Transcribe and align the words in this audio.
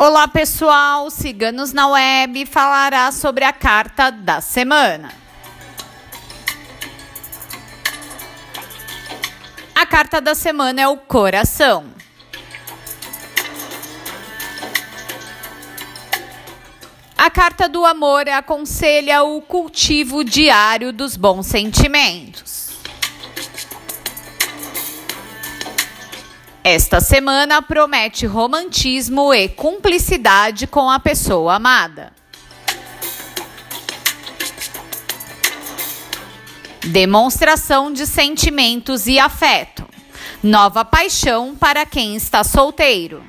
Olá 0.00 0.28
pessoal, 0.28 1.10
Ciganos 1.10 1.72
na 1.72 1.88
Web 1.88 2.46
falará 2.46 3.10
sobre 3.10 3.44
a 3.44 3.52
carta 3.52 4.12
da 4.12 4.40
semana. 4.40 5.12
A 9.74 9.84
carta 9.84 10.20
da 10.20 10.36
semana 10.36 10.80
é 10.80 10.86
o 10.86 10.98
coração. 10.98 11.86
A 17.16 17.28
carta 17.28 17.68
do 17.68 17.84
amor 17.84 18.28
aconselha 18.28 19.24
o 19.24 19.42
cultivo 19.42 20.22
diário 20.22 20.92
dos 20.92 21.16
bons 21.16 21.48
sentimentos. 21.48 22.67
Esta 26.70 27.00
semana 27.00 27.62
promete 27.62 28.26
romantismo 28.26 29.32
e 29.32 29.48
cumplicidade 29.48 30.66
com 30.66 30.90
a 30.90 31.00
pessoa 31.00 31.54
amada. 31.54 32.12
Demonstração 36.84 37.90
de 37.90 38.06
sentimentos 38.06 39.06
e 39.06 39.18
afeto. 39.18 39.88
Nova 40.42 40.84
paixão 40.84 41.56
para 41.56 41.86
quem 41.86 42.14
está 42.14 42.44
solteiro. 42.44 43.24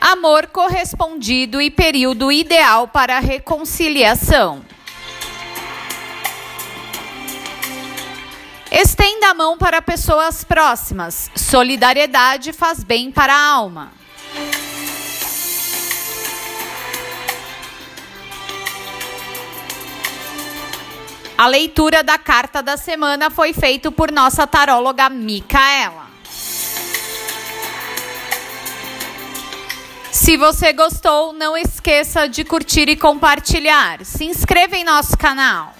Amor 0.00 0.48
correspondido 0.48 1.62
e 1.62 1.70
período 1.70 2.32
ideal 2.32 2.88
para 2.88 3.20
reconciliação. 3.20 4.64
Estenda 8.80 9.30
a 9.30 9.34
mão 9.34 9.58
para 9.58 9.82
pessoas 9.82 10.44
próximas. 10.44 11.32
Solidariedade 11.34 12.52
faz 12.52 12.84
bem 12.84 13.10
para 13.10 13.34
a 13.34 13.46
alma. 13.54 13.90
A 21.36 21.48
leitura 21.48 22.04
da 22.04 22.16
carta 22.18 22.62
da 22.62 22.76
semana 22.76 23.30
foi 23.30 23.52
feita 23.52 23.90
por 23.90 24.12
nossa 24.12 24.46
taróloga 24.46 25.10
Micaela. 25.10 26.06
Se 30.12 30.36
você 30.36 30.72
gostou, 30.72 31.32
não 31.32 31.56
esqueça 31.56 32.28
de 32.28 32.44
curtir 32.44 32.88
e 32.88 32.94
compartilhar. 32.94 34.04
Se 34.04 34.24
inscreva 34.24 34.76
em 34.76 34.84
nosso 34.84 35.18
canal. 35.18 35.77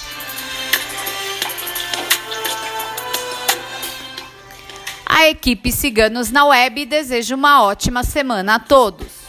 A 5.07 5.29
equipe 5.29 5.71
Ciganos 5.71 6.33
na 6.33 6.47
Web 6.47 6.87
deseja 6.87 7.37
uma 7.37 7.63
ótima 7.63 8.03
semana 8.03 8.57
a 8.57 8.59
todos. 8.59 9.28